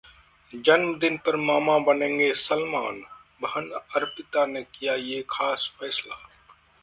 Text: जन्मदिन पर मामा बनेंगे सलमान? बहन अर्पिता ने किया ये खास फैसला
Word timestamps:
जन्मदिन 0.53 1.17
पर 1.17 1.35
मामा 1.39 1.77
बनेंगे 1.79 2.31
सलमान? 2.35 3.01
बहन 3.41 3.69
अर्पिता 3.95 4.45
ने 4.45 4.63
किया 4.63 4.95
ये 4.95 5.23
खास 5.29 5.71
फैसला 5.79 6.15